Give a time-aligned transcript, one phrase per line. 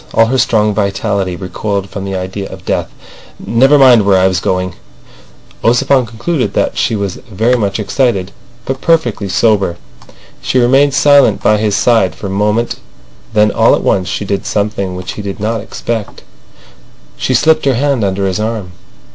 [0.15, 2.89] All her strong vitality recoiled from the idea of death.
[3.37, 4.73] "Never mind where I was going...."
[5.63, 8.31] Ossipon concluded that she was very much excited
[8.65, 9.77] but perfectly sober.
[10.41, 12.79] She remained silent by his side for moment,
[13.35, 16.23] then all at once she did something which he did not expect.
[17.15, 18.71] She slipped her hand under his arm.